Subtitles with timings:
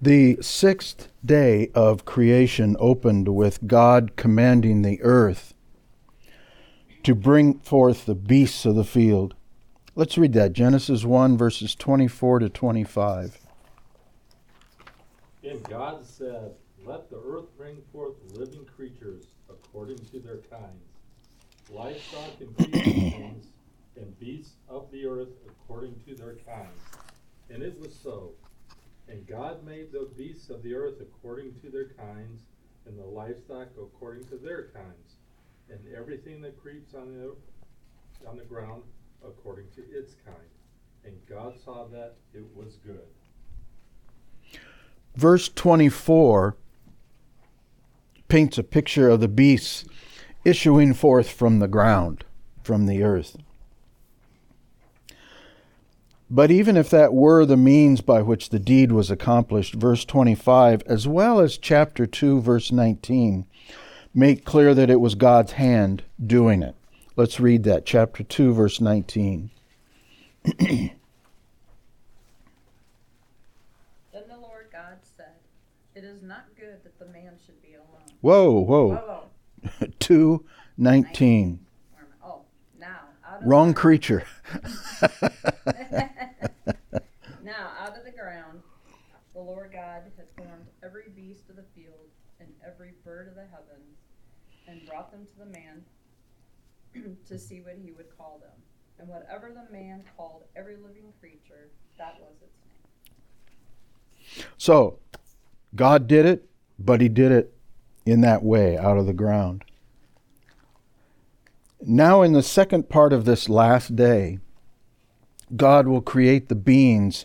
[0.00, 5.54] The sixth day of creation opened with God commanding the earth
[7.02, 9.34] to bring forth the beasts of the field.
[9.96, 13.40] Let's read that Genesis 1, verses 24 to 25.
[15.42, 16.52] And God said,
[16.84, 20.92] Let the earth bring forth living creatures according to their kinds,
[21.70, 23.46] livestock and things,
[23.96, 26.84] and beasts of the earth according to their kinds.
[27.50, 28.30] And it was so.
[29.08, 32.42] And God made the beasts of the earth according to their kinds,
[32.86, 35.16] and the livestock according to their kinds,
[35.70, 37.34] and everything that creeps on the
[38.28, 38.82] on the ground
[39.24, 40.36] according to its kind.
[41.04, 43.06] And God saw that it was good.
[45.14, 46.56] Verse 24
[48.28, 49.84] paints a picture of the beasts
[50.44, 52.24] issuing forth from the ground,
[52.62, 53.36] from the earth.
[56.30, 60.82] But even if that were the means by which the deed was accomplished, verse 25,
[60.86, 63.46] as well as chapter 2, verse 19,
[64.14, 66.74] make clear that it was God's hand doing it.
[67.16, 69.50] Let's read that, chapter 2, verse 19.
[70.44, 70.90] then
[74.12, 75.34] the Lord God said,
[75.94, 78.02] It is not good that the man should be alone.
[78.20, 79.24] Whoa, whoa.
[79.62, 79.88] whoa.
[79.98, 80.44] 2,
[80.76, 81.60] 19.
[82.22, 82.42] Oh,
[82.78, 82.98] now.
[83.42, 84.24] Wrong creature.
[87.42, 88.62] now, out of the ground,
[89.32, 93.46] the Lord God had formed every beast of the field and every bird of the
[93.46, 93.96] heavens,
[94.66, 95.84] and brought them to the man
[97.26, 98.50] to see what he would call them.
[98.98, 102.58] And whatever the man called every living creature, that was its
[104.36, 104.44] name.
[104.58, 104.98] So,
[105.74, 107.54] God did it, but he did it
[108.04, 109.64] in that way, out of the ground.
[111.80, 114.40] Now, in the second part of this last day,
[115.54, 117.24] God will create the beings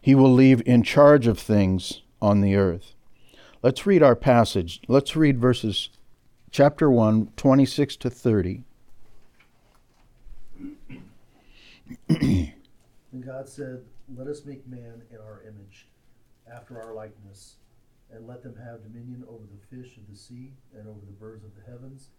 [0.00, 2.94] he will leave in charge of things on the earth.
[3.62, 4.80] Let's read our passage.
[4.88, 5.88] Let's read verses
[6.50, 8.62] chapter 1, 26 to 30.
[12.08, 12.52] and
[13.24, 13.82] God said,
[14.16, 15.88] Let us make man in our image,
[16.52, 17.56] after our likeness,
[18.12, 21.44] and let them have dominion over the fish of the sea, and over the birds
[21.44, 22.10] of the heavens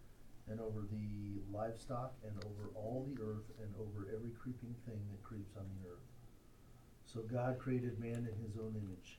[0.50, 5.22] and over the livestock, and over all the earth, and over every creeping thing that
[5.22, 6.02] creeps on the earth.
[7.06, 9.18] So God created man in his own image.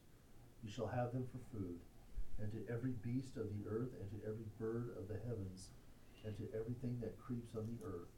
[0.63, 1.79] You shall have them for food,
[2.39, 5.69] and to every beast of the earth, and to every bird of the heavens,
[6.25, 8.09] and to everything that creeps on the earth,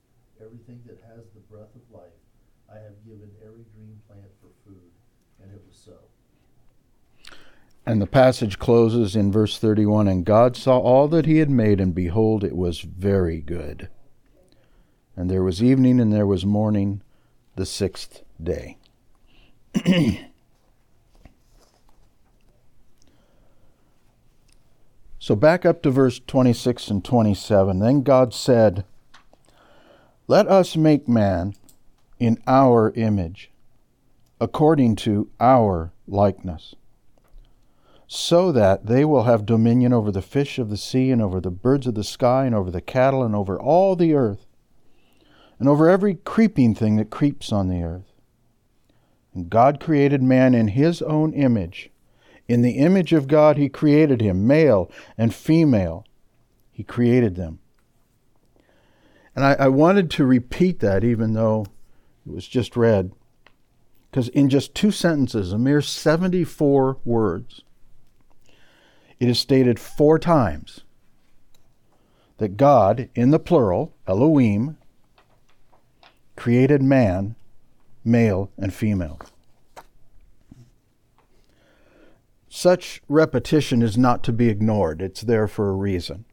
[0.42, 2.20] everything that has the breath of life,
[2.70, 4.92] I have given every green plant for food.
[5.42, 5.98] And it was so.
[7.86, 11.80] And the passage closes in verse 31 And God saw all that he had made,
[11.82, 13.90] and behold, it was very good.
[15.16, 17.02] And there was evening and there was morning,
[17.56, 18.78] the sixth day.
[25.24, 27.80] so back up to verse 26 and 27.
[27.80, 28.84] Then God said,
[30.28, 31.54] Let us make man
[32.20, 33.50] in our image,
[34.42, 36.76] according to our likeness
[38.06, 41.50] so that they will have dominion over the fish of the sea, and over the
[41.50, 44.46] birds of the sky, and over the cattle, and over all the earth,
[45.58, 48.12] and over every creeping thing that creeps on the earth.
[49.34, 51.92] And God created man in his own image.
[52.48, 56.06] In the image of God, he created him, male and female.
[56.72, 57.60] He created them.
[59.36, 61.66] And I, I wanted to repeat that, even though
[62.26, 63.12] it was just read,
[64.10, 67.62] because in just two sentences, a mere 74 words,
[69.20, 70.82] it is stated four times
[72.38, 74.78] that God, in the plural, Elohim,
[76.36, 77.36] created man,
[78.04, 79.20] male and female.
[82.56, 86.26] Such repetition is not to be ignored, it's there for a reason.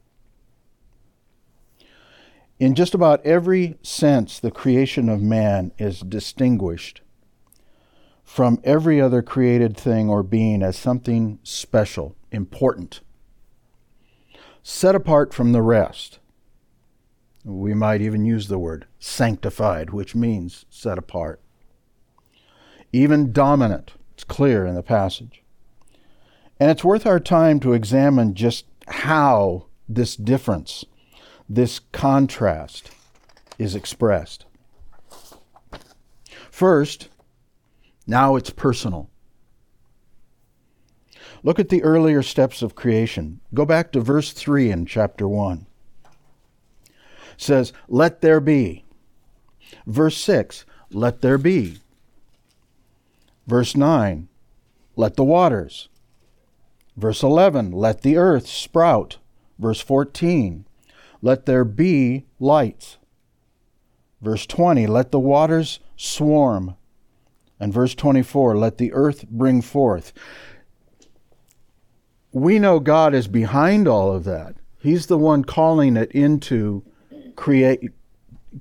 [2.59, 7.01] In just about every sense, the creation of man is distinguished
[8.23, 13.01] from every other created thing or being as something special important,
[14.63, 16.19] set apart from the rest.
[17.47, 21.41] We might even use the word sanctified, which means set apart.
[22.93, 25.43] Even dominant, it's clear in the passage.
[26.61, 30.85] And it's worth our time to examine just how this difference,
[31.49, 32.91] this contrast,
[33.59, 34.45] is expressed.
[36.51, 37.09] First,
[38.07, 39.09] now it's personal.
[41.43, 43.41] Look at the earlier steps of creation.
[43.55, 45.67] Go back to verse 3 in chapter 1.
[46.85, 46.91] It
[47.39, 48.85] says, Let there be.
[49.87, 51.79] Verse 6, Let there be.
[53.47, 54.29] Verse 9,
[54.97, 55.90] Let the waters.
[56.97, 59.19] Verse 11, Let the earth sprout.
[59.59, 60.67] Verse 14,
[61.23, 62.99] Let there be lights.
[64.21, 66.77] Verse 20, Let the waters swarm.
[67.59, 70.13] And verse 24, Let the earth bring forth
[72.33, 74.55] we know God is behind all of that.
[74.79, 76.85] He's the one calling it into
[77.37, 77.91] create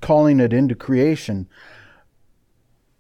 [0.02, 1.48] calling it into creation.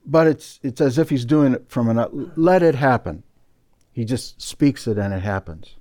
[0.05, 3.23] But it's it's as if he's doing it from an let it happen.
[3.99, 5.75] He just speaks it and it happens.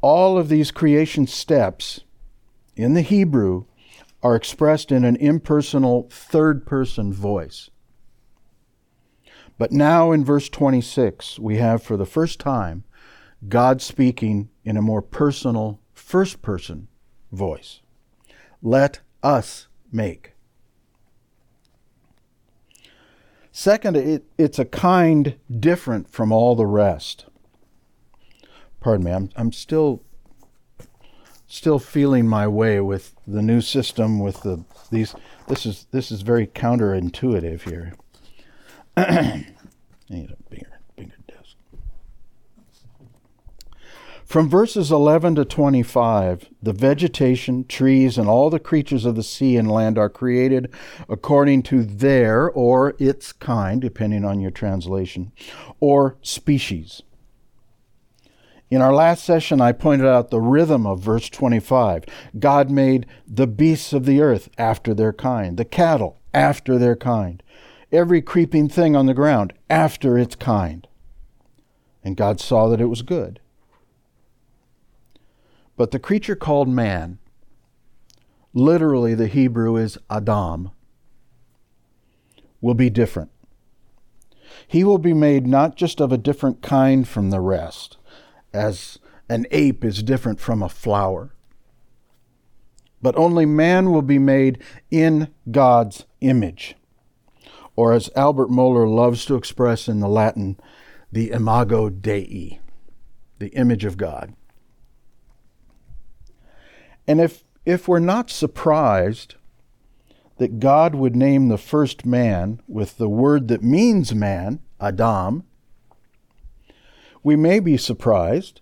[0.00, 2.00] All of these creation steps
[2.74, 3.66] in the Hebrew
[4.22, 7.68] are expressed in an impersonal third person voice.
[9.58, 12.84] But now in verse 26, we have for the first time
[13.46, 16.88] God speaking in a more personal, first person
[17.30, 17.80] voice.
[18.62, 20.32] Let us make.
[23.58, 27.26] Second, it, it's a kind different from all the rest.
[28.78, 30.04] Pardon me, I'm, I'm still
[31.48, 35.12] still feeling my way with the new system with the these
[35.48, 37.94] this is this is very counterintuitive here.
[38.96, 39.44] I
[40.08, 40.36] need a
[44.28, 49.56] From verses 11 to 25, the vegetation, trees, and all the creatures of the sea
[49.56, 50.70] and land are created
[51.08, 55.32] according to their or its kind, depending on your translation,
[55.80, 57.00] or species.
[58.68, 62.04] In our last session, I pointed out the rhythm of verse 25.
[62.38, 67.42] God made the beasts of the earth after their kind, the cattle after their kind,
[67.90, 70.86] every creeping thing on the ground after its kind.
[72.04, 73.40] And God saw that it was good.
[75.78, 77.18] But the creature called man,
[78.52, 80.72] literally the Hebrew is Adam,
[82.60, 83.30] will be different.
[84.66, 87.96] He will be made not just of a different kind from the rest,
[88.52, 88.98] as
[89.28, 91.32] an ape is different from a flower,
[93.00, 94.60] but only man will be made
[94.90, 96.74] in God's image.
[97.76, 100.58] Or as Albert Mohler loves to express in the Latin,
[101.12, 102.58] the imago Dei,
[103.38, 104.34] the image of God.
[107.08, 109.36] And if, if we're not surprised
[110.36, 115.44] that God would name the first man with the word that means man, Adam,
[117.22, 118.60] we may be surprised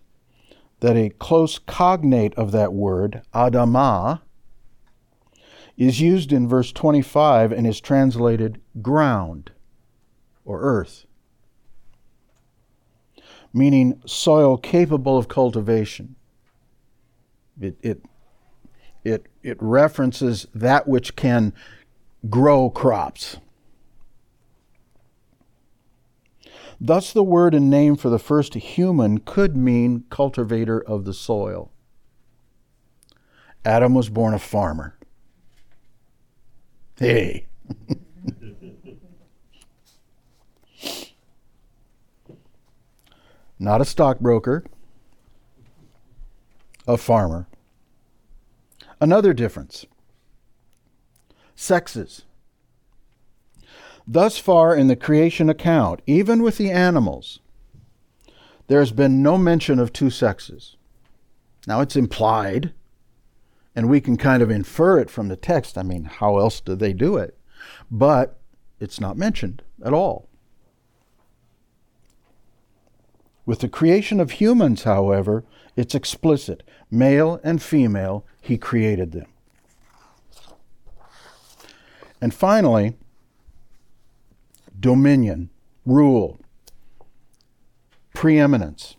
[0.78, 4.20] that a close cognate of that word, Adamah,
[5.76, 9.50] is used in verse 25 and is translated ground
[10.44, 11.04] or earth,
[13.52, 16.14] meaning soil capable of cultivation.
[17.60, 18.02] It, it
[19.06, 21.52] it, it references that which can
[22.28, 23.36] grow crops.
[26.80, 31.70] Thus, the word and name for the first human could mean cultivator of the soil.
[33.64, 34.98] Adam was born a farmer.
[36.98, 37.46] Hey.
[43.58, 44.64] Not a stockbroker,
[46.86, 47.48] a farmer.
[49.00, 49.86] Another difference
[51.54, 52.22] sexes.
[54.06, 57.40] Thus far in the creation account, even with the animals,
[58.68, 60.76] there has been no mention of two sexes.
[61.66, 62.72] Now it's implied,
[63.74, 65.76] and we can kind of infer it from the text.
[65.76, 67.36] I mean, how else do they do it?
[67.90, 68.38] But
[68.78, 70.28] it's not mentioned at all.
[73.44, 75.44] With the creation of humans, however,
[75.76, 76.62] it's explicit.
[76.90, 79.26] Male and female, he created them.
[82.20, 82.96] And finally,
[84.80, 85.50] dominion,
[85.84, 86.40] rule,
[88.14, 88.96] preeminence.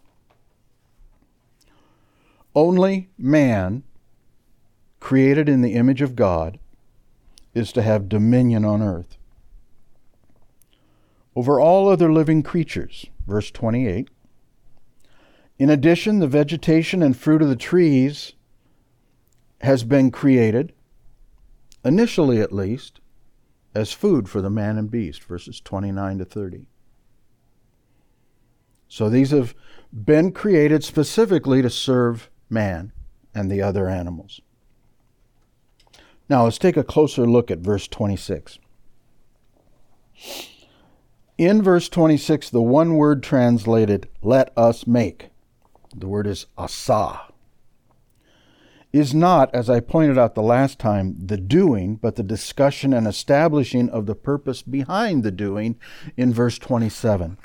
[2.55, 3.83] Only man,
[4.99, 6.59] created in the image of God,
[7.53, 9.17] is to have dominion on earth.
[11.35, 14.09] Over all other living creatures, verse 28,
[15.59, 18.33] in addition, the vegetation and fruit of the trees
[19.61, 20.73] has been created,
[21.83, 22.99] initially at least,
[23.73, 26.67] as food for the man and beast, verses 29 to 30.
[28.87, 29.53] So these have
[29.91, 32.91] been created specifically to serve man
[33.33, 34.41] and the other animals.
[36.29, 38.59] Now let's take a closer look at verse 26.
[41.37, 45.29] In verse 26, the one word translated, let us make,
[45.95, 47.21] the word is asa,
[48.93, 53.05] is not, as I pointed out the last time, the doing, but the discussion and
[53.05, 55.77] establishing of the purpose behind the doing
[56.15, 57.37] in verse 27.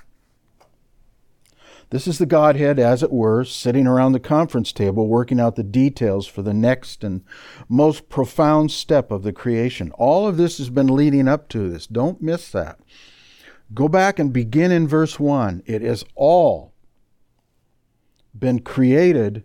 [1.91, 5.63] This is the Godhead, as it were, sitting around the conference table working out the
[5.63, 7.23] details for the next and
[7.69, 9.91] most profound step of the creation.
[9.99, 11.87] All of this has been leading up to this.
[11.87, 12.81] Don't miss that.
[13.75, 15.65] Go back and begin in verse 1.
[15.67, 16.73] It is all
[18.39, 19.45] been created,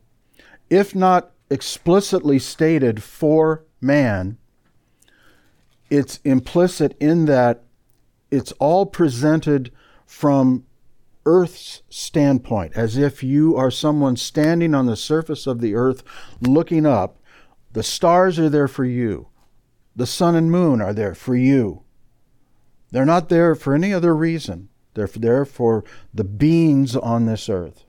[0.70, 4.38] if not explicitly stated for man.
[5.90, 7.64] It's implicit in that
[8.30, 9.72] it's all presented
[10.06, 10.66] from
[11.26, 16.04] earth's standpoint, as if you are someone standing on the surface of the earth
[16.42, 17.20] looking up.
[17.74, 19.28] The stars are there for you,
[19.96, 21.84] the sun and moon are there for you.
[22.92, 27.84] They're not there for any other reason, they're there for the beings on this earth.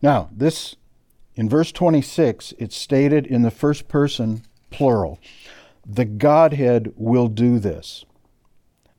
[0.00, 0.76] Now, this
[1.34, 5.20] in verse 26, it's stated in the first person plural.
[5.86, 8.04] The Godhead will do this.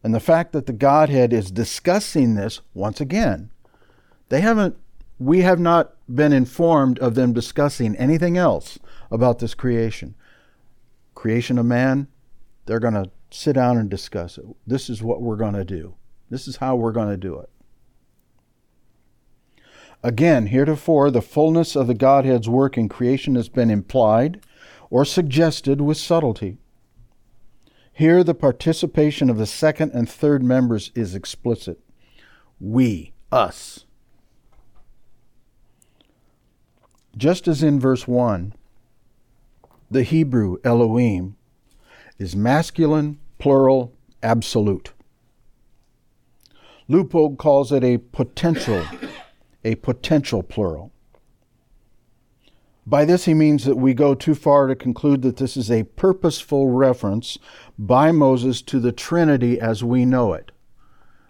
[0.03, 3.51] And the fact that the Godhead is discussing this, once again,
[4.29, 4.77] they haven't,
[5.19, 8.79] we have not been informed of them discussing anything else
[9.11, 10.15] about this creation.
[11.15, 12.07] Creation of man,
[12.65, 14.45] they're going to sit down and discuss it.
[14.65, 15.95] This is what we're going to do.
[16.29, 17.49] This is how we're going to do it.
[20.01, 24.41] Again, heretofore, the fullness of the Godhead's work in creation has been implied
[24.89, 26.57] or suggested with subtlety.
[27.91, 31.79] Here, the participation of the second and third members is explicit.
[32.59, 33.83] We, us.
[37.17, 38.53] Just as in verse 1,
[39.91, 41.35] the Hebrew Elohim
[42.17, 44.93] is masculine, plural, absolute.
[46.87, 48.85] Leupold calls it a potential
[49.63, 50.91] a potential plural.
[52.87, 55.83] By this, he means that we go too far to conclude that this is a
[55.83, 57.37] purposeful reference
[57.77, 60.51] by Moses to the Trinity as we know it.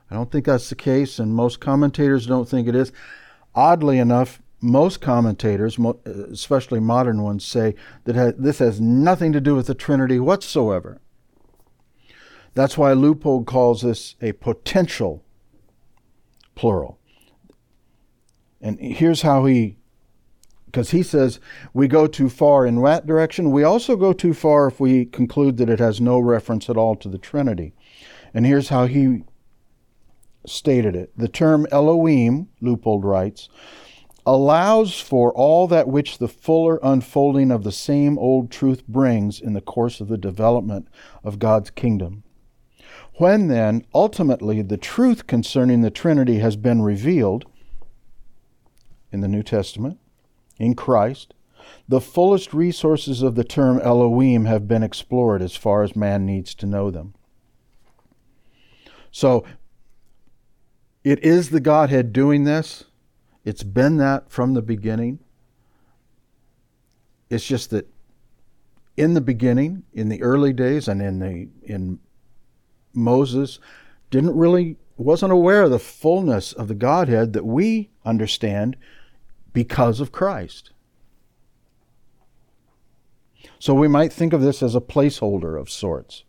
[0.10, 2.92] I don't think that's the case, and most commentators don't think it is.
[3.56, 9.68] Oddly enough, most commentators, especially modern ones, say that this has nothing to do with
[9.68, 11.02] the Trinity whatsoever.
[12.54, 15.24] That's why Leupold calls this a potential
[16.56, 16.99] plural.
[18.62, 19.78] And here's how he,
[20.66, 21.40] because he says
[21.74, 23.52] we go too far in that direction.
[23.52, 26.96] We also go too far if we conclude that it has no reference at all
[26.98, 27.74] to the Trinity.
[28.34, 29.24] And here's how he
[30.46, 33.50] stated it the term Elohim, Leupold writes,
[34.26, 39.54] allows for all that which the fuller unfolding of the same old truth brings in
[39.54, 40.88] the course of the development
[41.24, 42.24] of God's kingdom.
[43.16, 47.46] When then, ultimately, the truth concerning the Trinity has been revealed,
[49.12, 50.00] in the New Testament,
[50.58, 51.34] in Christ,
[51.88, 56.54] the fullest resources of the term Elohim have been explored as far as man needs
[56.56, 57.14] to know them.
[59.12, 59.46] So,
[61.04, 62.86] it is the Godhead doing this.
[63.46, 65.20] It's been that from the beginning.
[67.30, 67.88] It's just that
[68.98, 72.00] in the beginning, in the early days, and in the in
[72.94, 73.60] Moses,
[74.12, 78.76] didn't really wasn't aware of the fullness of the Godhead that we understand
[79.54, 80.72] because of Christ.
[83.60, 86.24] So we might think of this as a placeholder of sorts.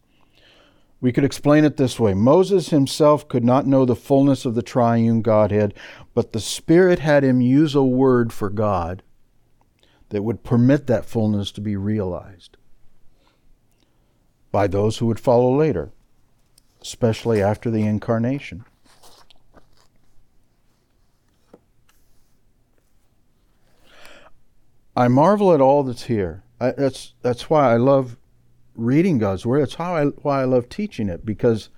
[1.01, 4.63] We could explain it this way Moses himself could not know the fullness of the
[4.63, 5.75] triune Godhead,
[6.15, 9.03] but the Spirit had him use a word for God
[10.11, 12.57] that would permit that fullness to be realized
[14.53, 15.93] by those who would follow later,
[16.83, 18.65] especially after the incarnation.
[24.97, 26.43] I marvel at all that's here.
[26.61, 28.17] I, that's that's why I love
[28.75, 29.63] reading God's word.
[29.63, 31.71] That's how I why I love teaching it because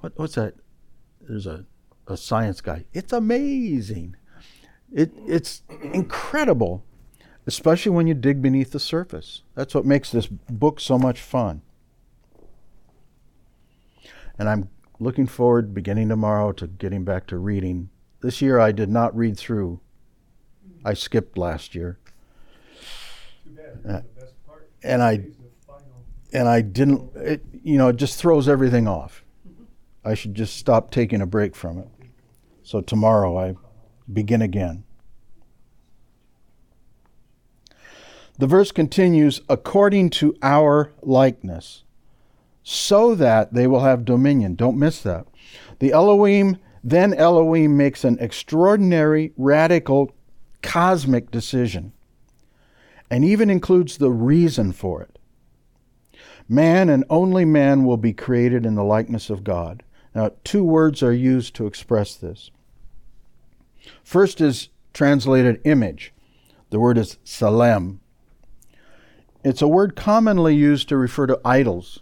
[0.00, 0.54] what what's that?
[1.20, 1.64] There's a
[2.06, 2.84] a science guy.
[2.92, 4.16] It's amazing.
[4.92, 5.62] It it's
[5.92, 6.84] incredible,
[7.46, 9.42] especially when you dig beneath the surface.
[9.54, 11.62] That's what makes this book so much fun.
[14.38, 17.90] And I'm looking forward beginning tomorrow to getting back to reading.
[18.20, 19.80] This year I did not read through
[20.84, 21.98] I skipped last year.
[23.88, 24.00] Uh,
[24.82, 25.26] and I
[26.32, 27.14] and I didn't.
[27.16, 29.24] It, you know, it just throws everything off.
[30.04, 31.88] I should just stop taking a break from it.
[32.62, 33.54] So tomorrow I
[34.12, 34.84] begin again.
[38.38, 41.84] The verse continues according to our likeness,
[42.62, 44.56] so that they will have dominion.
[44.56, 45.26] Don't miss that.
[45.78, 50.12] The Elohim, then Elohim makes an extraordinary, radical,
[50.64, 51.92] cosmic decision,
[53.10, 55.18] and even includes the reason for it.
[56.48, 59.82] Man and only man will be created in the likeness of God.
[60.14, 62.50] Now, two words are used to express this.
[64.02, 66.12] First is translated image.
[66.70, 68.00] The word is salem.
[69.44, 72.00] It's a word commonly used to refer to idols,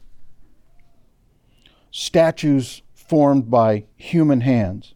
[1.90, 4.95] statues formed by human hands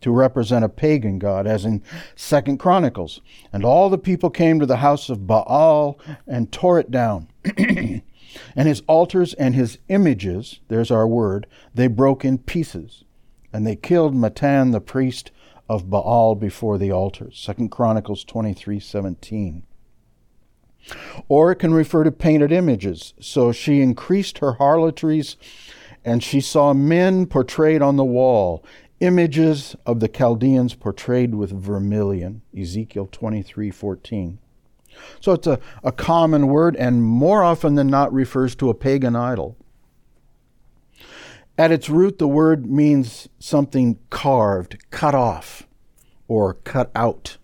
[0.00, 1.82] to represent a pagan god, as in
[2.14, 3.20] Second Chronicles.
[3.52, 7.28] And all the people came to the house of Baal and tore it down.
[7.56, 8.02] and
[8.54, 13.04] his altars and his images, there's our word, they broke in pieces.
[13.52, 15.30] And they killed Mattan the priest
[15.68, 17.38] of Baal before the altars.
[17.38, 19.62] Second Chronicles 23 17.
[21.28, 23.14] Or it can refer to painted images.
[23.20, 25.36] So she increased her harlotries,
[26.04, 28.64] and she saw men portrayed on the wall,
[29.00, 32.42] images of the Chaldeans portrayed with vermilion.
[32.58, 34.38] Ezekiel 23 14.
[35.20, 39.14] So it's a, a common word and more often than not refers to a pagan
[39.14, 39.56] idol.
[41.56, 45.66] At its root, the word means something carved, cut off,
[46.28, 47.36] or cut out.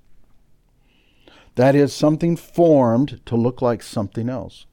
[1.57, 4.67] That is, something formed to look like something else.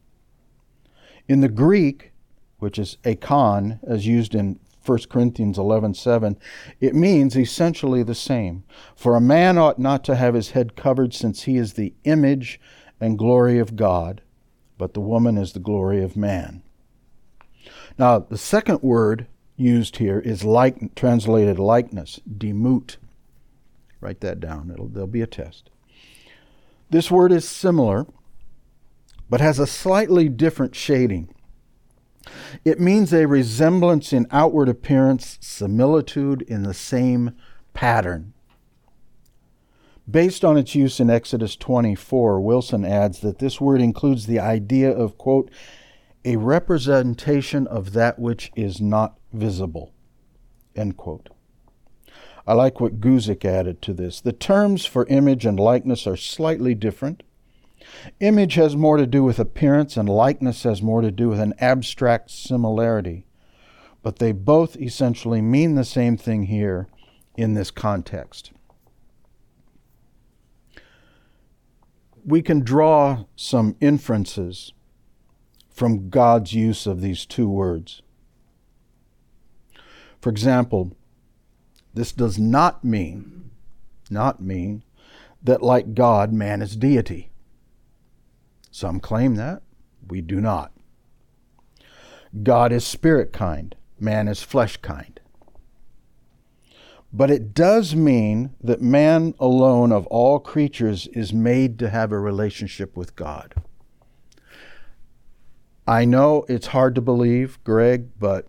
[1.28, 2.12] In the Greek,
[2.60, 6.38] which is eikon, as used in 1 Corinthians 11:7,
[6.80, 8.64] it means essentially the same.
[8.96, 12.60] For a man ought not to have his head covered since he is the image
[13.00, 14.22] and glory of God,
[14.78, 16.64] but the woman is the glory of man.
[17.98, 22.98] Now, the second word used here is like translated likeness, demut.
[24.00, 24.72] Write that down.
[24.72, 25.70] It'll there'll be a test.
[26.90, 28.08] This word is similar
[29.32, 31.34] but has a slightly different shading.
[32.64, 37.36] It means a resemblance in outward appearance, similitude in the same
[37.74, 38.34] pattern.
[40.10, 44.92] Based on its use in Exodus 24, Wilson adds that this word includes the idea
[44.92, 45.50] of, quote,
[46.26, 49.94] a representation of that which is not visible,
[50.76, 51.30] end quote.
[52.46, 54.20] I like what Guzik added to this.
[54.20, 57.24] The terms for image and likeness are slightly different.
[58.20, 61.54] Image has more to do with appearance, and likeness has more to do with an
[61.60, 63.26] abstract similarity.
[64.04, 66.88] But they both essentially mean the same thing here
[67.36, 68.52] in this context.
[72.26, 74.74] We can draw some inferences
[75.70, 78.02] from God's use of these two words.
[80.20, 80.96] For example,
[81.94, 83.50] this does not mean,
[84.10, 84.84] not mean,
[85.42, 87.31] that like God, man is deity.
[88.72, 89.62] Some claim that.
[90.08, 90.72] We do not.
[92.44, 95.20] God is spirit kind, man is flesh kind.
[97.14, 102.20] But it does mean that man alone of all creatures is made to have a
[102.20, 103.54] relationship with God.
[105.86, 108.48] I know it's hard to believe, Greg, but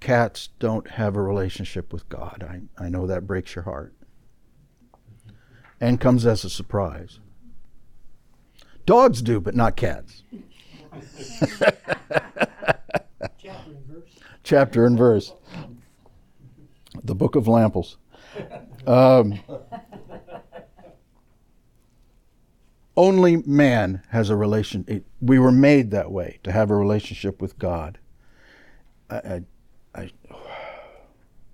[0.00, 2.42] cats don't have a relationship with God.
[2.48, 3.92] I, I know that breaks your heart
[5.78, 7.20] and comes as a surprise.
[8.86, 10.22] Dogs do, but not cats.
[13.36, 14.10] Chapter and verse.
[14.44, 15.32] Chapter and verse.
[17.02, 17.98] The Book of Lamples.
[18.86, 19.40] Um,
[22.96, 25.04] only man has a relation.
[25.20, 27.98] We were made that way to have a relationship with God.
[29.10, 29.42] I,
[29.94, 30.10] I, I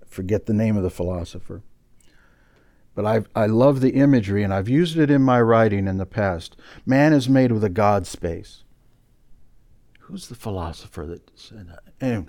[0.07, 1.63] forget the name of the philosopher,
[2.95, 6.05] but I I love the imagery, and I've used it in my writing in the
[6.05, 6.55] past.
[6.85, 8.63] Man is made with a God space.
[10.01, 11.83] Who's the philosopher that said that?
[11.99, 12.27] Anyway,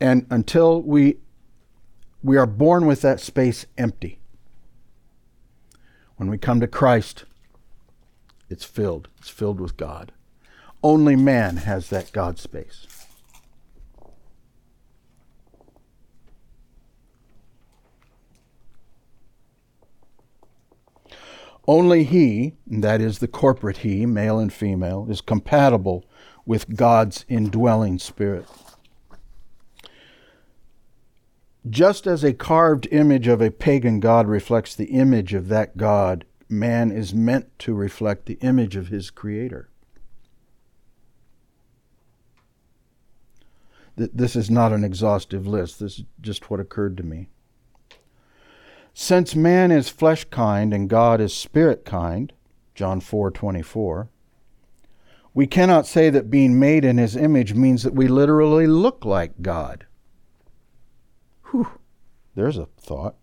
[0.00, 1.18] and until we
[2.22, 4.18] we are born with that space empty.
[6.16, 7.24] When we come to Christ,
[8.48, 9.08] it's filled.
[9.18, 10.12] It's filled with God.
[10.82, 12.86] Only man has that God space.
[21.66, 26.04] Only he, that is the corporate he, male and female, is compatible
[26.44, 28.46] with God's indwelling spirit.
[31.68, 36.24] Just as a carved image of a pagan god reflects the image of that god
[36.48, 39.70] man is meant to reflect the image of his creator.
[43.94, 45.78] This is not an exhaustive list.
[45.78, 47.28] This is just what occurred to me.
[48.94, 52.32] Since man is flesh kind and God is spirit kind,
[52.74, 54.08] John 4:24,
[55.34, 59.40] we cannot say that being made in his image means that we literally look like
[59.40, 59.86] God.
[61.50, 61.68] Whew,
[62.34, 63.16] there's a thought.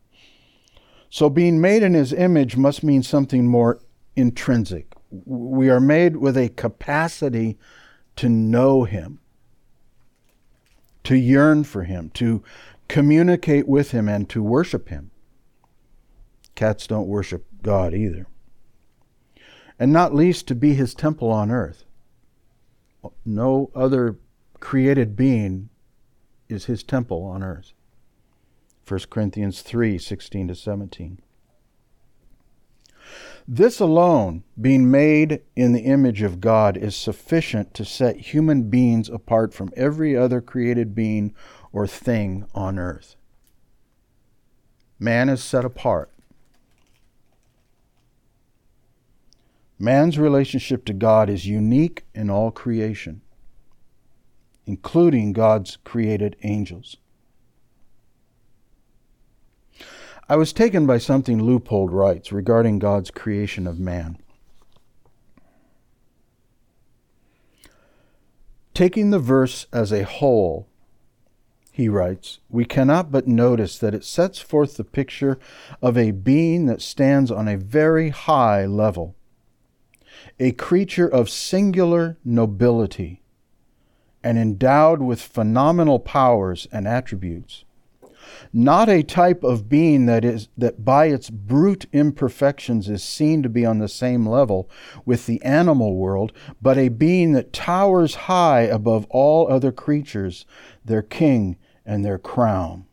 [1.11, 3.79] So being made in his image must mean something more
[4.15, 4.93] intrinsic.
[5.25, 7.57] We are made with a capacity
[8.15, 9.19] to know him,
[11.03, 12.43] to yearn for him, to
[12.87, 15.11] communicate with him, and to worship him.
[16.59, 18.27] Cats don't worship God either.
[19.79, 21.85] And not least to be his temple on earth.
[23.23, 24.17] No other
[24.59, 25.69] created being
[26.49, 27.71] is his temple on earth.
[28.85, 31.21] 1 Corinthians 3 16 to 17.
[33.47, 39.07] This alone, being made in the image of God, is sufficient to set human beings
[39.07, 41.33] apart from every other created being
[41.71, 43.15] or thing on earth.
[44.99, 46.11] Man is set apart.
[49.81, 53.21] Man's relationship to God is unique in all creation,
[54.65, 56.97] including God's created angels.
[60.27, 64.17] I was taken by something Leupold writes regarding God's creation of man.
[68.73, 70.67] Taking the verse as a whole,
[71.71, 75.39] he writes, we cannot but notice that it sets forth the picture
[75.81, 79.15] of a being that stands on a very high level
[80.39, 83.21] a creature of singular nobility
[84.23, 87.63] and endowed with phenomenal powers and attributes.
[88.51, 93.49] Not a type of being that is that by its brute imperfections is seen to
[93.49, 94.69] be on the same level
[95.05, 100.45] with the animal world, but a being that towers high above all other creatures,
[100.83, 102.85] their king and their crown.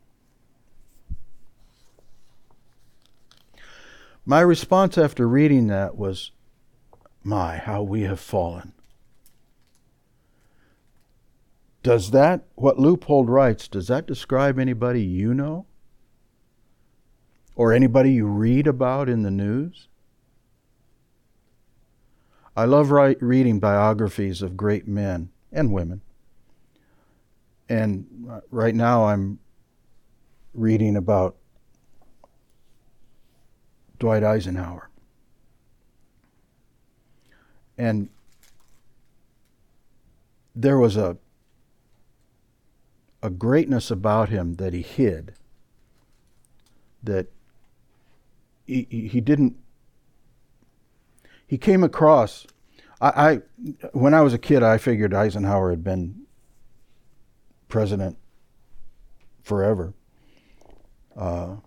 [4.24, 6.32] My response after reading that was
[7.26, 8.72] my, how we have fallen.
[11.82, 15.66] Does that, what Leupold writes, does that describe anybody you know?
[17.54, 19.88] Or anybody you read about in the news?
[22.56, 26.00] I love write, reading biographies of great men and women.
[27.68, 29.38] And uh, right now I'm
[30.54, 31.36] reading about
[33.98, 34.90] Dwight Eisenhower.
[37.78, 38.08] And
[40.54, 41.16] there was a
[43.22, 45.34] a greatness about him that he hid
[47.02, 47.26] that
[48.66, 49.56] he, he didn't
[51.46, 52.46] he came across
[53.00, 56.26] I, I when I was a kid I figured Eisenhower had been
[57.68, 58.16] president
[59.42, 59.94] forever
[61.14, 61.60] because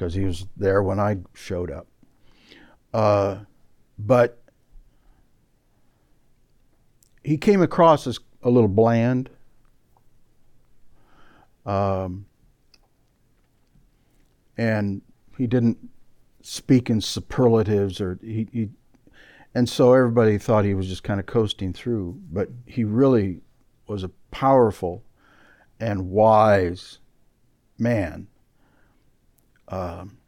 [0.00, 1.86] uh, he was there when I showed up.
[2.92, 3.40] Uh,
[3.98, 4.41] but
[7.24, 9.30] he came across as a little bland.
[11.64, 12.26] Um,
[14.58, 15.02] and
[15.38, 15.78] he didn't
[16.42, 18.68] speak in superlatives or he, he,
[19.54, 23.40] and so everybody thought he was just kind of coasting through but he really
[23.86, 25.04] was a powerful
[25.78, 26.98] and wise
[27.78, 28.26] man
[29.68, 30.18] um,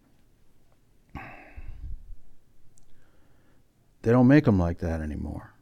[4.02, 5.54] they don't make them like that anymore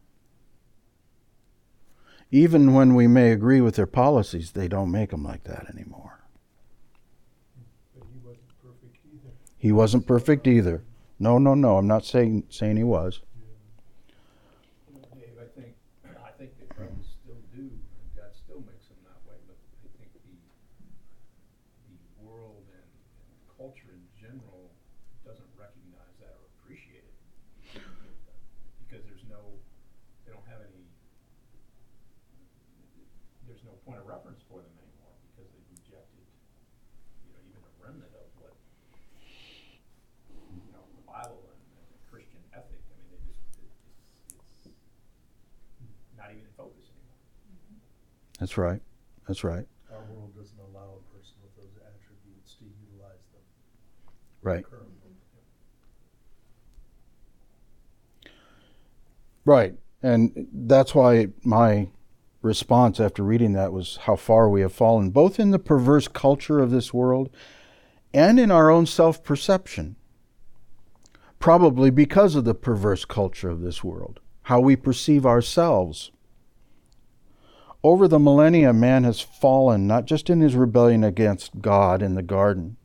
[2.33, 6.25] even when we may agree with their policies, they don't make them like that anymore.
[7.95, 9.33] But he wasn't perfect either.
[9.59, 10.83] He wasn't perfect either.
[11.19, 11.77] No, no, no.
[11.77, 13.21] I'm not saying saying he was.
[14.89, 15.77] I think
[16.09, 17.69] I think they probably still do.
[18.33, 20.33] Still makes them that way, but I think the
[21.93, 22.89] the world and,
[23.29, 24.73] and culture in general
[25.23, 27.15] doesn't recognize that or appreciate it
[28.89, 29.61] because there's no
[30.25, 30.89] they don't have any
[33.73, 36.29] no point of reference for them anymore because they've rejected,
[37.25, 38.53] you know, even a remnant of what,
[40.53, 42.77] you know, the Bible and, and the Christian ethic.
[42.85, 43.73] I mean, they just, it,
[44.37, 44.77] it's,
[45.89, 47.17] it's not even in focus anymore.
[48.37, 48.85] That's right.
[49.25, 49.65] That's right.
[49.89, 53.45] Our world doesn't allow a person with those attributes to utilize them
[54.45, 54.69] Right.
[54.69, 55.01] currently.
[59.45, 59.75] Right.
[60.05, 61.89] And that's why my
[62.43, 66.59] response after reading that was how far we have fallen, both in the perverse culture
[66.61, 67.31] of this world
[68.13, 69.97] and in our own self perception.
[71.39, 76.13] probably because of the perverse culture of this world, how we perceive ourselves.
[77.83, 82.23] Over the millennia, man has fallen not just in his rebellion against God in the
[82.23, 82.77] garden,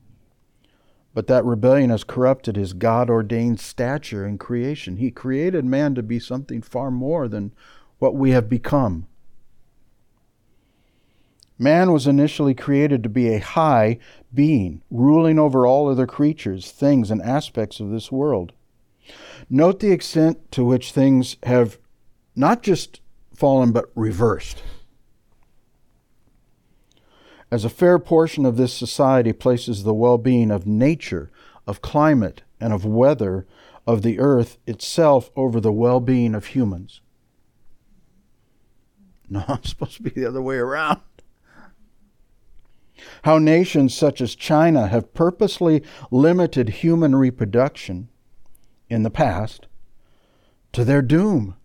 [1.13, 4.97] but that rebellion has corrupted his God ordained stature in creation.
[4.97, 7.53] He created man to be something far more than
[7.99, 9.07] what we have become.
[11.59, 13.97] Man was initially created to be a high
[14.33, 18.53] being, ruling over all other creatures, things, and aspects of this world.
[19.49, 21.79] Note the extent to which things have
[22.35, 23.01] not just
[23.33, 24.61] fallen, but reversed.
[27.49, 31.31] As a fair portion of this society places the well being of nature,
[31.65, 33.47] of climate, and of weather
[33.87, 37.01] of the earth itself over the well being of humans.
[39.29, 41.01] No, I'm supposed to be the other way around
[43.23, 48.09] how nations such as China have purposely limited human reproduction
[48.89, 49.67] in the past
[50.73, 51.55] to their doom.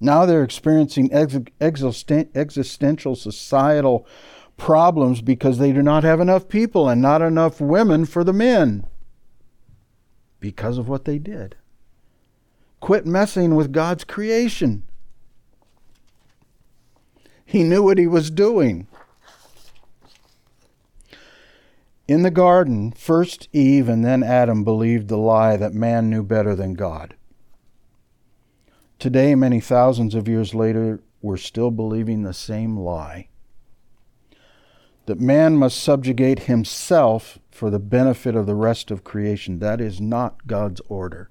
[0.00, 4.06] Now they're experiencing ex- existential societal
[4.56, 8.86] problems because they do not have enough people and not enough women for the men
[10.38, 11.56] because of what they did.
[12.80, 14.84] Quit messing with God's creation.
[17.50, 18.86] He knew what he was doing.
[22.06, 26.54] In the garden, first Eve and then Adam believed the lie that man knew better
[26.54, 27.16] than God.
[29.00, 33.30] Today, many thousands of years later, we're still believing the same lie
[35.06, 39.58] that man must subjugate himself for the benefit of the rest of creation.
[39.58, 41.30] That is not God's order.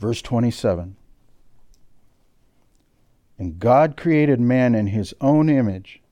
[0.00, 0.96] Verse 27
[3.38, 6.02] and God created man in his own image.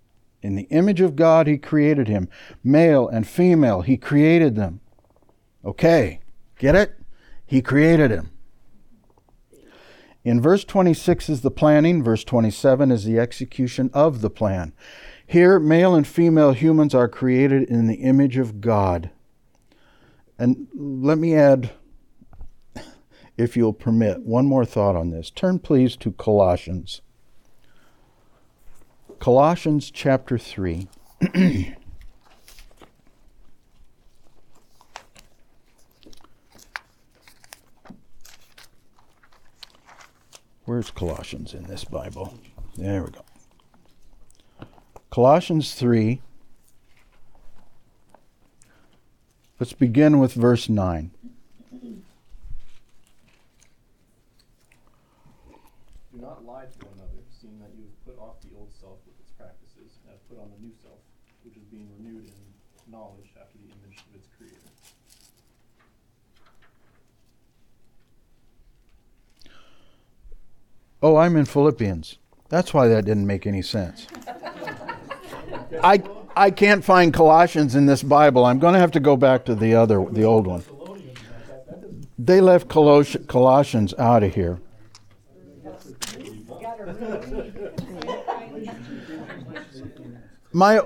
[0.43, 2.29] In the image of God, he created him.
[2.63, 4.81] Male and female, he created them.
[5.65, 6.21] Okay,
[6.59, 6.95] get it?
[7.45, 8.31] He created him.
[10.23, 14.73] In verse 26 is the planning, verse 27 is the execution of the plan.
[15.27, 19.11] Here, male and female humans are created in the image of God.
[20.39, 21.71] And let me add,
[23.37, 25.31] if you'll permit, one more thought on this.
[25.31, 27.03] Turn, please, to Colossians.
[29.19, 30.89] Colossians chapter 3.
[40.65, 42.39] Where's Colossians in this Bible?
[42.77, 43.25] There we go.
[45.11, 46.21] Colossians 3.
[49.59, 51.13] Let's begin with verse 9.
[71.03, 72.19] Oh, I'm in Philippians.
[72.49, 74.07] That's why that didn't make any sense.
[75.83, 76.03] I
[76.37, 78.45] I can't find Colossians in this Bible.
[78.45, 80.63] I'm going to have to go back to the other the old one.
[82.19, 84.61] They left Colossians out of here.
[90.53, 90.81] My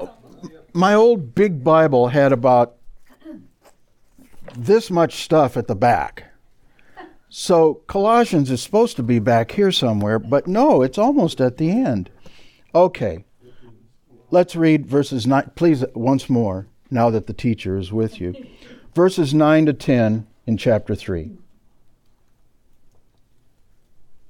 [0.72, 2.76] my old big Bible had about
[4.56, 6.29] this much stuff at the back.
[7.32, 11.70] So Colossians is supposed to be back here somewhere, but no, it's almost at the
[11.70, 12.10] end.
[12.74, 13.24] Okay.
[14.32, 15.52] Let's read verses 9.
[15.54, 18.34] Please, once more, now that the teacher is with you.
[18.96, 21.30] Verses 9 to 10 in chapter 3.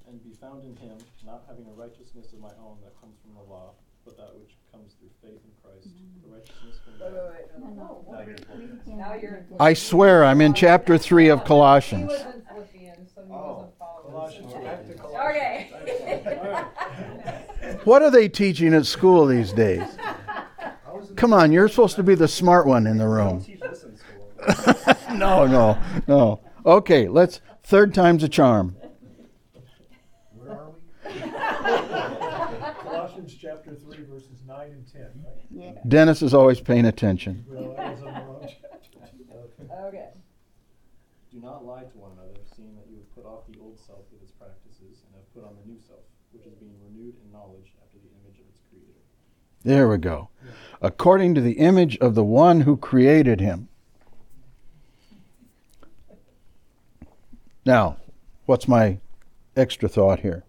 [0.07, 3.33] And be found in him, not having a righteousness of my own that comes from
[3.35, 3.71] the law,
[4.05, 5.89] but that which comes through faith in Christ,
[6.23, 7.17] the righteousness from God.
[8.87, 9.47] Now you're.
[9.59, 12.13] I swear I'm in chapter 3 of Colossians.
[15.31, 15.71] Okay.
[17.85, 19.83] What are they teaching at school these days?
[21.16, 23.45] Come on, you're supposed to be the smart one in the room.
[25.14, 26.40] no, no, no.
[26.64, 27.40] Okay, let's.
[27.62, 28.77] Third time's a charm.
[30.33, 30.71] Where are
[31.05, 31.21] we?
[32.83, 35.03] Colossians chapter 3, verses 9 and 10,
[35.55, 35.88] right?
[35.88, 37.45] Dennis is always paying attention.
[37.49, 39.87] Well, I was on the wrong chapter.
[39.88, 40.09] Okay.
[41.31, 41.85] Do not lie
[42.57, 45.45] seeing that you have put off the old self with its practices, and have put
[45.45, 46.01] on the new self,
[46.33, 49.01] which is being renewed in knowledge after the image of its creator.
[49.63, 50.29] There we go.
[50.83, 53.69] According to the image of the one who created him.
[57.67, 57.99] Now,
[58.47, 58.99] what's my
[59.57, 60.45] extra thought here?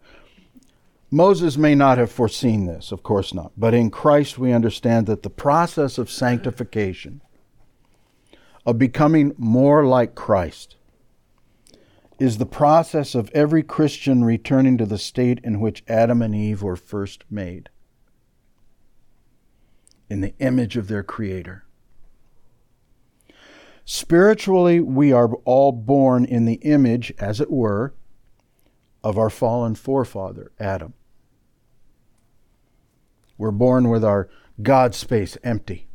[1.13, 5.23] Moses may not have foreseen this, of course not, but in Christ we understand that
[5.23, 7.21] the process of sanctification
[8.65, 10.77] of becoming more like Christ
[12.21, 16.61] is the process of every Christian returning to the state in which Adam and Eve
[16.61, 17.67] were first made
[20.07, 21.65] in the image of their Creator.
[23.85, 27.95] Spiritually, we are all born in the image, as it were,
[29.03, 30.93] of our fallen forefather, Adam.
[33.35, 34.29] We're born with our
[34.61, 35.87] God space empty.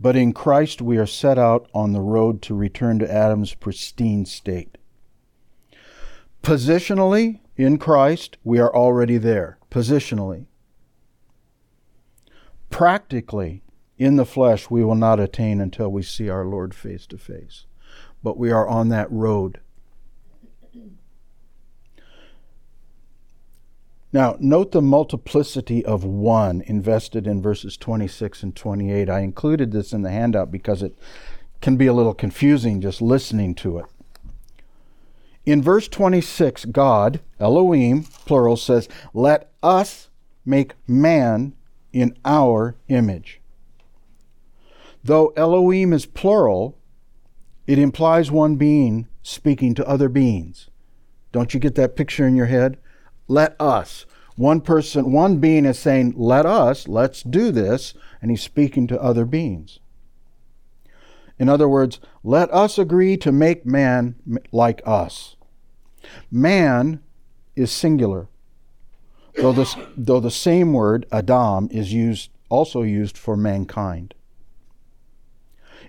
[0.00, 4.24] But in Christ, we are set out on the road to return to Adam's pristine
[4.24, 4.78] state.
[6.42, 9.58] Positionally, in Christ, we are already there.
[9.70, 10.46] Positionally.
[12.70, 13.62] Practically,
[13.98, 17.66] in the flesh, we will not attain until we see our Lord face to face.
[18.22, 19.60] But we are on that road.
[24.12, 29.08] Now, note the multiplicity of one invested in verses 26 and 28.
[29.08, 30.98] I included this in the handout because it
[31.60, 33.86] can be a little confusing just listening to it.
[35.46, 40.10] In verse 26, God, Elohim, plural, says, Let us
[40.44, 41.54] make man
[41.92, 43.40] in our image.
[45.02, 46.76] Though Elohim is plural,
[47.66, 50.68] it implies one being speaking to other beings.
[51.32, 52.76] Don't you get that picture in your head?
[53.30, 54.06] Let us.
[54.36, 59.00] One person, one being is saying, let us, let's do this, and he's speaking to
[59.00, 59.78] other beings.
[61.38, 64.16] In other words, let us agree to make man
[64.50, 65.36] like us.
[66.30, 67.00] Man
[67.54, 68.28] is singular,
[69.36, 74.14] though the, though the same word, Adam, is used, also used for mankind.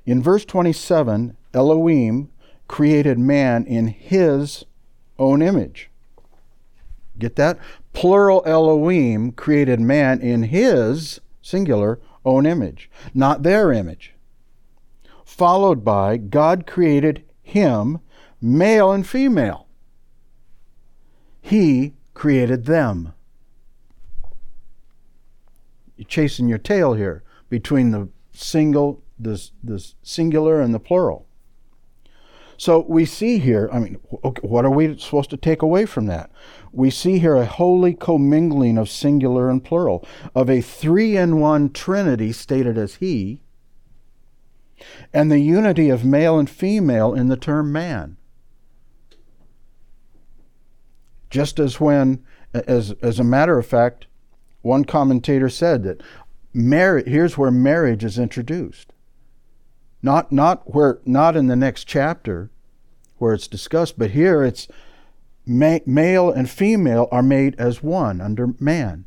[0.06, 2.30] In verse 27, Elohim
[2.68, 4.66] created man in his
[5.18, 5.91] own image.
[7.22, 7.60] Get that?
[7.94, 14.16] Plural Elohim created man in his, singular, own image, not their image.
[15.24, 18.00] Followed by God created him,
[18.42, 19.68] male and female.
[21.42, 23.14] He created them.
[25.96, 31.28] You're chasing your tail here between the single, the, the singular and the plural.
[32.62, 36.30] So we see here, I mean, what are we supposed to take away from that?
[36.72, 41.72] We see here a holy commingling of singular and plural, of a three in one
[41.72, 43.42] trinity stated as He,
[45.12, 48.18] and the unity of male and female in the term man.
[51.32, 54.06] Just as when, as, as a matter of fact,
[54.62, 56.04] one commentator said that
[56.54, 58.91] marriage, here's where marriage is introduced.
[60.04, 62.50] Not, not, where, not in the next chapter
[63.18, 64.68] where it's discussed, but here it's
[65.46, 69.06] ma- male and female are made as one under man.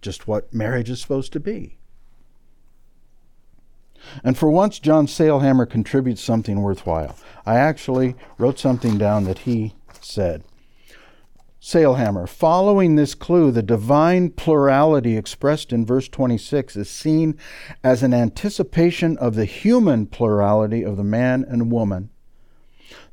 [0.00, 1.78] Just what marriage is supposed to be.
[4.24, 7.16] And for once, John Sailhamer contributes something worthwhile.
[7.44, 10.44] I actually wrote something down that he said.
[11.62, 17.38] Sailhamer, following this clue, the divine plurality expressed in verse 26 is seen
[17.84, 22.08] as an anticipation of the human plurality of the man and woman,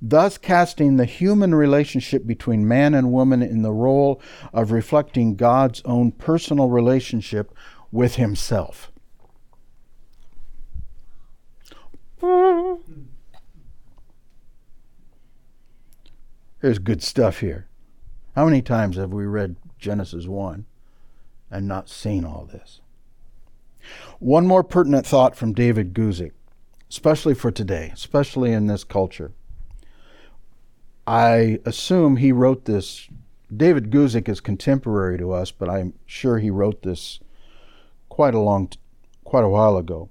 [0.01, 4.21] thus casting the human relationship between man and woman in the role
[4.53, 7.53] of reflecting God's own personal relationship
[7.91, 8.93] with himself.
[16.61, 17.66] There's good stuff here.
[18.37, 20.67] How many times have we read Genesis 1
[21.49, 22.81] and not seen all this?
[24.19, 26.33] One more pertinent thought from David Guzik,
[26.87, 29.31] especially for today, especially in this culture.
[31.07, 33.07] I assume he wrote this.
[33.51, 37.19] David Guzik is contemporary to us, but I'm sure he wrote this
[38.07, 38.69] quite a long,
[39.23, 40.09] quite a while ago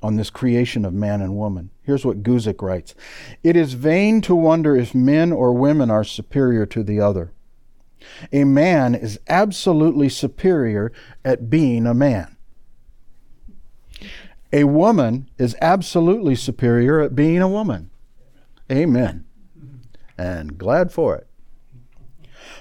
[0.00, 1.68] on this creation of man and woman.
[1.82, 2.94] Here's what Guzik writes
[3.42, 7.34] It is vain to wonder if men or women are superior to the other.
[8.32, 10.92] A man is absolutely superior
[11.24, 12.36] at being a man.
[14.52, 17.90] A woman is absolutely superior at being a woman.
[18.70, 19.24] Amen.
[20.16, 21.26] And glad for it.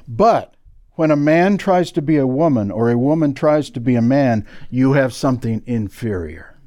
[0.07, 0.55] But
[0.95, 4.01] when a man tries to be a woman or a woman tries to be a
[4.01, 6.57] man, you have something inferior.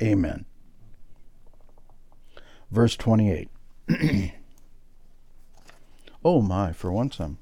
[0.00, 0.44] Amen.
[2.70, 3.48] Verse 28.
[6.24, 7.38] oh my, for once I'm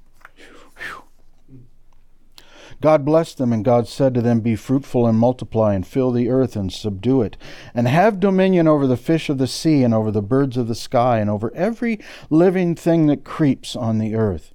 [2.81, 6.31] God blessed them, and God said to them, Be fruitful and multiply, and fill the
[6.31, 7.37] earth and subdue it,
[7.75, 10.75] and have dominion over the fish of the sea, and over the birds of the
[10.75, 12.01] sky, and over every
[12.31, 14.55] living thing that creeps on the earth.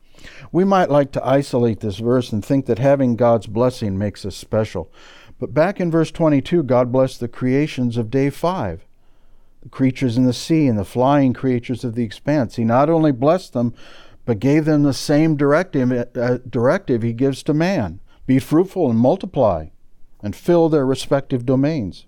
[0.51, 4.35] We might like to isolate this verse and think that having God's blessing makes us
[4.35, 4.91] special.
[5.39, 8.85] But back in verse 22, God blessed the creations of day five
[9.61, 12.55] the creatures in the sea and the flying creatures of the expanse.
[12.55, 13.73] He not only blessed them,
[14.23, 18.99] but gave them the same directive, uh, directive he gives to man be fruitful and
[18.99, 19.67] multiply
[20.21, 22.05] and fill their respective domains.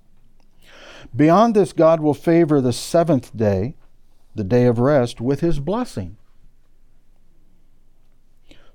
[1.16, 3.76] Beyond this, God will favor the seventh day,
[4.36, 6.18] the day of rest, with his blessing.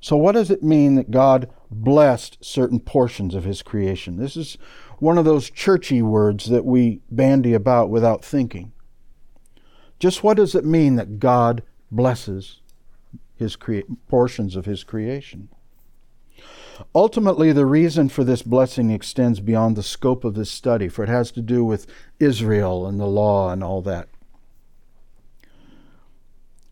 [0.01, 4.17] So, what does it mean that God blessed certain portions of his creation?
[4.17, 4.59] This is
[4.99, 8.73] one of those churchy words that we bandy about without thinking.
[10.01, 12.61] Just what does it mean that God blesses
[13.37, 15.49] his crea- portions of his creation?
[16.95, 21.09] Ultimately, the reason for this blessing extends beyond the scope of this study, for it
[21.09, 21.87] has to do with
[22.19, 24.09] Israel and the law and all that.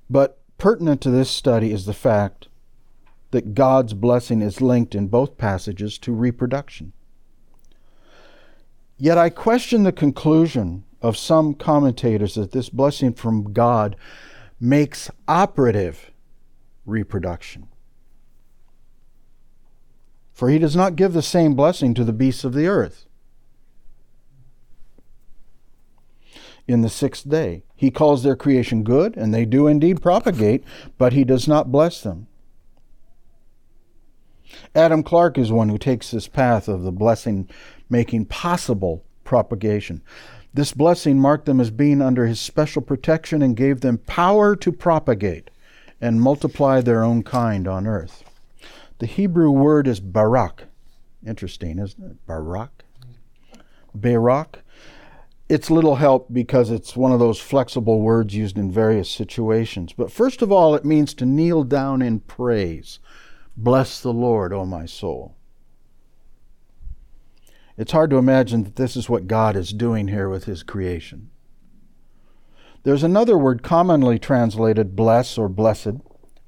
[0.08, 2.48] But pertinent to this study is the fact
[3.30, 6.92] that God's blessing is linked in both passages to reproduction.
[8.98, 13.96] Yet I question the conclusion of some commentators that this blessing from God
[14.60, 16.10] makes operative
[16.84, 17.69] reproduction.
[20.40, 23.04] For he does not give the same blessing to the beasts of the earth.
[26.66, 30.64] In the sixth day, he calls their creation good, and they do indeed propagate,
[30.96, 32.26] but he does not bless them.
[34.74, 37.46] Adam Clarke is one who takes this path of the blessing
[37.90, 40.00] making possible propagation.
[40.54, 44.72] This blessing marked them as being under his special protection and gave them power to
[44.72, 45.50] propagate
[46.00, 48.24] and multiply their own kind on earth.
[49.00, 50.64] The Hebrew word is barak.
[51.26, 52.26] Interesting, isn't it?
[52.26, 52.84] Barak.
[53.94, 54.62] Barak.
[55.48, 59.94] It's little help because it's one of those flexible words used in various situations.
[59.94, 62.98] But first of all, it means to kneel down in praise.
[63.56, 65.34] Bless the Lord, O my soul.
[67.78, 71.30] It's hard to imagine that this is what God is doing here with his creation.
[72.82, 75.94] There's another word commonly translated bless or blessed,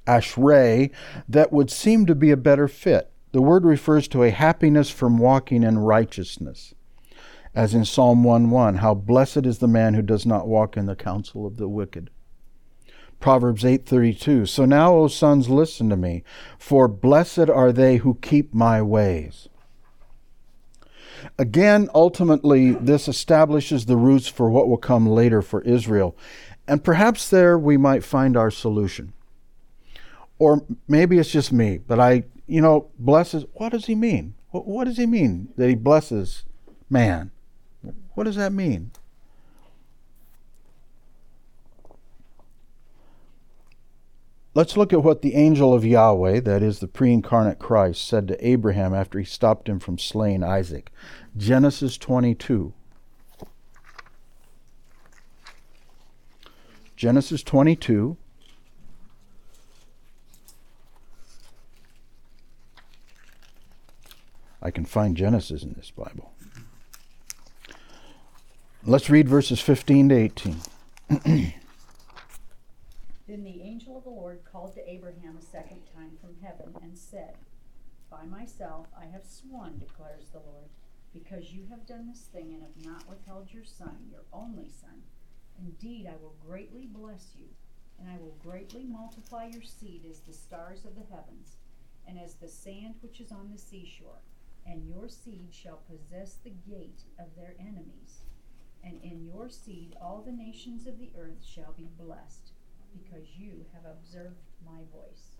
[0.05, 0.91] ashrei,
[1.27, 3.11] that would seem to be a better fit.
[3.31, 6.73] The word refers to a happiness from walking in righteousness.
[7.55, 10.95] As in Psalm 1:1, how blessed is the man who does not walk in the
[10.95, 12.09] counsel of the wicked.
[13.19, 16.23] Proverbs 8:32, so now, O sons, listen to me,
[16.57, 19.47] for blessed are they who keep my ways.
[21.39, 26.17] Again, ultimately, this establishes the roots for what will come later for Israel.
[26.67, 29.13] And perhaps there we might find our solution.
[30.39, 34.35] Or maybe it's just me, but I, you know, blesses, what does he mean?
[34.49, 36.43] What, what does he mean that he blesses
[36.89, 37.31] man?
[38.13, 38.91] What does that mean?
[44.55, 48.27] Let's look at what the angel of Yahweh, that is the pre incarnate Christ, said
[48.27, 50.91] to Abraham after he stopped him from slaying Isaac.
[51.35, 52.73] Genesis 22.
[56.95, 58.15] Genesis 22.
[64.65, 66.31] I can find Genesis in this Bible.
[68.85, 70.55] Let's read verses 15 to 18.
[73.27, 76.97] Then the angel of the Lord called to Abraham a second time from heaven and
[76.97, 77.35] said,
[78.09, 80.69] By myself I have sworn, declares the Lord,
[81.13, 85.03] because you have done this thing and have not withheld your son, your only son.
[85.59, 87.47] Indeed, I will greatly bless you,
[87.99, 91.57] and I will greatly multiply your seed as the stars of the heavens,
[92.07, 94.21] and as the sand which is on the seashore.
[94.65, 98.23] And your seed shall possess the gate of their enemies.
[98.83, 102.51] And in your seed all the nations of the earth shall be blessed
[102.93, 105.37] because you have observed my voice.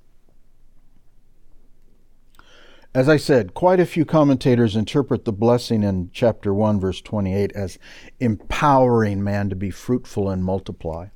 [2.95, 7.51] As I said, quite a few commentators interpret the blessing in chapter 1, verse 28
[7.53, 7.79] as
[8.19, 11.07] empowering man to be fruitful and multiply.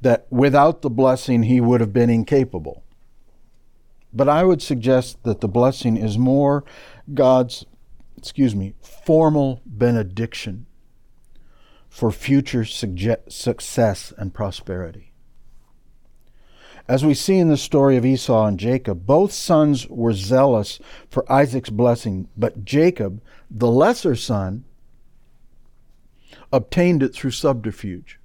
[0.00, 2.84] That without the blessing, he would have been incapable.
[4.12, 6.64] But I would suggest that the blessing is more
[7.12, 7.66] God's,
[8.16, 10.66] excuse me, formal benediction
[11.88, 15.12] for future success and prosperity.
[16.86, 20.78] As we see in the story of Esau and Jacob, both sons were zealous
[21.10, 24.64] for Isaac's blessing, but Jacob, the lesser son,
[26.50, 28.17] obtained it through subterfuge.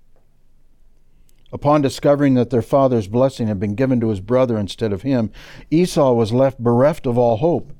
[1.53, 5.31] Upon discovering that their father's blessing had been given to his brother instead of him,
[5.71, 7.71] Esau was left bereft of all hope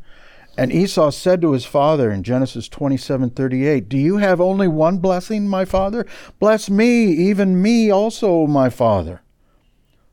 [0.57, 5.47] and Esau said to his father in Genesis 27:38, "Do you have only one blessing,
[5.47, 6.05] my father?
[6.39, 9.21] Bless me, even me also, my father."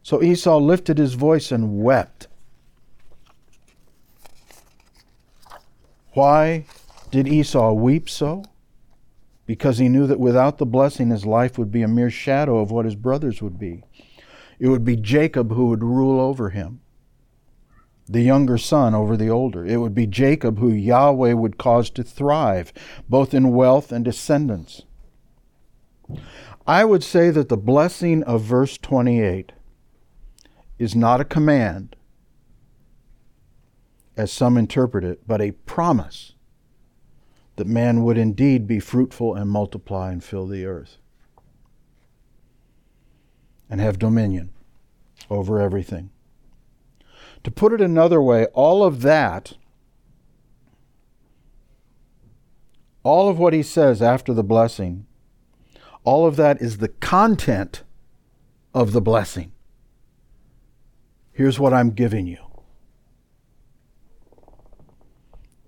[0.03, 2.29] So Esau lifted his voice and wept.
[6.15, 6.65] Why?
[7.11, 8.45] Did Esau weep so?
[9.51, 12.71] Because he knew that without the blessing, his life would be a mere shadow of
[12.71, 13.83] what his brothers would be.
[14.61, 16.83] It would be Jacob who would rule over him,
[18.07, 19.67] the younger son over the older.
[19.67, 22.73] It would be Jacob who Yahweh would cause to thrive,
[23.09, 24.83] both in wealth and descendants.
[26.65, 29.51] I would say that the blessing of verse 28
[30.79, 31.97] is not a command,
[34.17, 36.35] as some interpret it, but a promise
[37.57, 40.99] that man would indeed be fruitful and multiply and fill the earth
[43.69, 44.51] and have dominion
[45.29, 46.11] over everything.
[47.45, 49.55] To put it another way, all of that,
[53.03, 55.07] all of what he says after the blessing,
[56.05, 57.83] all of that is the content
[58.75, 59.53] of the blessing.
[61.33, 62.39] Here's what I'm giving you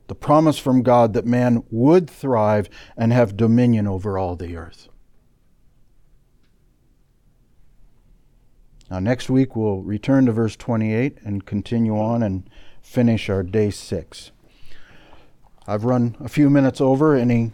[0.08, 4.88] the promise from God that man would thrive and have dominion over all the earth.
[8.90, 12.48] Now, next week we'll return to verse 28 and continue on and
[12.82, 14.32] finish our day six.
[15.66, 17.14] I've run a few minutes over.
[17.14, 17.52] Any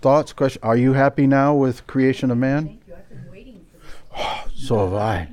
[0.00, 0.64] thoughts, questions?
[0.64, 2.66] Are you happy now with creation of man?
[2.66, 3.78] Thank you, I've been waiting for
[4.16, 4.52] this.
[4.66, 5.28] so have I.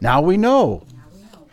[0.00, 0.86] Now we know.
[0.92, 1.46] Now we know.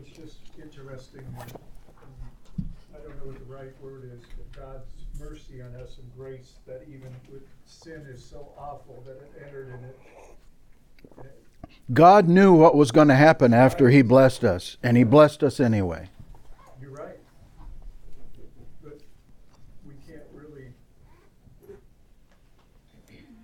[0.00, 4.92] It's just interesting that, um, I don't know what the right word is, but God's
[5.18, 9.68] mercy on us and grace that even with sin is so awful that it entered
[9.68, 9.98] in it.
[11.16, 11.42] And it-
[11.92, 15.60] God knew what was going to happen after He blessed us, and He blessed us
[15.60, 16.08] anyway.
[16.80, 17.16] You're right.
[18.82, 19.00] But
[19.86, 20.72] we can't really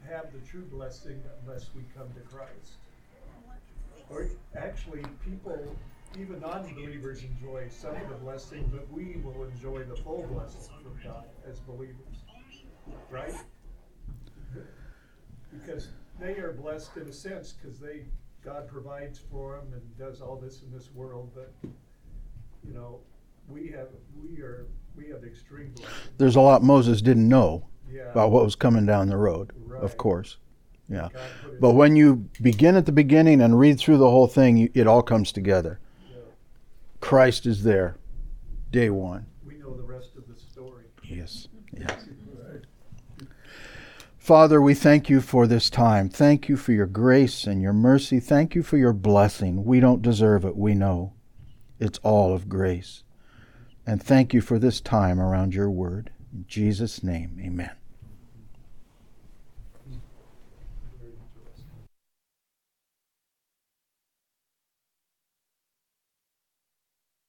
[0.08, 2.78] have the true blessing unless we come to Christ.
[4.10, 5.76] Or actually, people,
[6.20, 10.98] even non-believers enjoy some of the blessing, but we will enjoy the full blessing from
[11.04, 11.94] God as believers.
[13.08, 13.34] Right?
[15.52, 15.88] Because
[16.18, 18.02] they are blessed in a sense, because they,
[18.44, 21.52] God provides for them and does all this in this world, but
[22.66, 22.98] you know,
[23.48, 23.88] we have,
[24.20, 24.66] we are,
[24.96, 25.92] we have extreme blessing.
[26.18, 28.10] There's a lot Moses didn't know Yeah.
[28.10, 30.38] about what was coming down the road, of course.
[30.88, 31.08] Yeah.
[31.12, 34.26] God put it- But when you begin at the beginning and read through the whole
[34.26, 35.78] thing, you, it all comes together.
[36.10, 36.16] Yeah.
[37.00, 37.96] Christ is there,
[38.70, 39.26] day one.
[39.46, 40.84] We know the rest of the story.
[41.04, 41.48] Yes.
[41.72, 42.06] Yes.
[44.22, 46.08] Father, we thank you for this time.
[46.08, 48.20] Thank you for your grace and your mercy.
[48.20, 49.64] Thank you for your blessing.
[49.64, 51.14] We don't deserve it, we know.
[51.80, 53.02] It's all of grace.
[53.84, 56.12] And thank you for this time around your word.
[56.32, 57.72] In Jesus' name, amen.